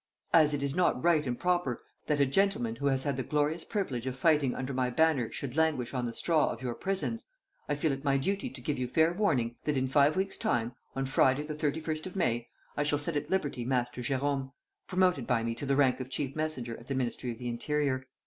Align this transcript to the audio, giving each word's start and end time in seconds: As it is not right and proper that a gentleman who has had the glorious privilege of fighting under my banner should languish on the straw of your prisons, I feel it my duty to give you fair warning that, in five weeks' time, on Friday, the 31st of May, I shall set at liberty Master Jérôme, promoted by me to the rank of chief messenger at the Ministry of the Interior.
As 0.33 0.55
it 0.55 0.63
is 0.63 0.73
not 0.75 1.03
right 1.03 1.27
and 1.27 1.37
proper 1.37 1.83
that 2.07 2.19
a 2.19 2.25
gentleman 2.25 2.77
who 2.77 2.87
has 2.87 3.03
had 3.03 3.17
the 3.17 3.21
glorious 3.23 3.63
privilege 3.63 4.07
of 4.07 4.17
fighting 4.17 4.55
under 4.55 4.73
my 4.73 4.89
banner 4.89 5.31
should 5.31 5.55
languish 5.55 5.93
on 5.93 6.07
the 6.07 6.11
straw 6.13 6.49
of 6.49 6.59
your 6.59 6.73
prisons, 6.73 7.27
I 7.69 7.75
feel 7.75 7.91
it 7.91 8.03
my 8.03 8.17
duty 8.17 8.49
to 8.49 8.61
give 8.61 8.79
you 8.79 8.87
fair 8.87 9.13
warning 9.13 9.57
that, 9.65 9.77
in 9.77 9.87
five 9.87 10.17
weeks' 10.17 10.37
time, 10.37 10.71
on 10.95 11.05
Friday, 11.05 11.43
the 11.43 11.53
31st 11.53 12.07
of 12.07 12.15
May, 12.15 12.47
I 12.75 12.81
shall 12.81 12.97
set 12.97 13.15
at 13.15 13.29
liberty 13.29 13.63
Master 13.63 14.01
Jérôme, 14.01 14.53
promoted 14.87 15.27
by 15.27 15.43
me 15.43 15.53
to 15.53 15.67
the 15.67 15.75
rank 15.75 15.99
of 15.99 16.09
chief 16.09 16.35
messenger 16.35 16.75
at 16.77 16.87
the 16.87 16.95
Ministry 16.95 17.29
of 17.29 17.37
the 17.37 17.47
Interior. 17.47 18.07